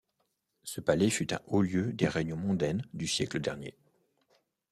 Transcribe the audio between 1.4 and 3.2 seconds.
haut lieu des réunions mondaines du